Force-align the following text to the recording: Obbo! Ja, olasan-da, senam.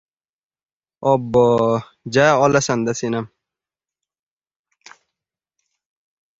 Obbo! 1.11 1.43
Ja, 2.17 2.25
olasan-da, 2.47 2.97
senam. 3.01 3.29